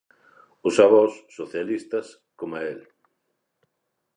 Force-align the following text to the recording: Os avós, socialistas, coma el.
Os 0.67 0.75
avós, 0.85 1.13
socialistas, 1.37 2.07
coma 2.39 2.59
el. 2.71 2.79